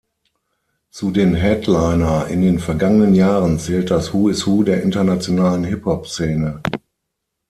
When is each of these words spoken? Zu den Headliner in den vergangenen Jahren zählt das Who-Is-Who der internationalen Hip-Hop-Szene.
Zu 0.89 1.11
den 1.11 1.35
Headliner 1.35 2.25
in 2.25 2.41
den 2.41 2.57
vergangenen 2.57 3.13
Jahren 3.13 3.59
zählt 3.59 3.91
das 3.91 4.15
Who-Is-Who 4.15 4.63
der 4.63 4.81
internationalen 4.81 5.63
Hip-Hop-Szene. 5.63 6.63